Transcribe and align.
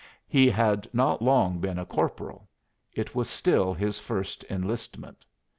He 0.27 0.49
had 0.49 0.87
not 0.93 1.21
long 1.21 1.59
been 1.59 1.77
a 1.77 1.85
corporal. 1.85 2.49
It 2.91 3.13
was 3.13 3.29
still 3.29 3.71
his 3.71 3.99
first 3.99 4.43
enlistment. 4.49 5.23